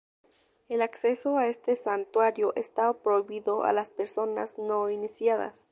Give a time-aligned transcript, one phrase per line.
[0.67, 5.69] El acceso a este santuario estaba prohibido a las personas no iniciadas.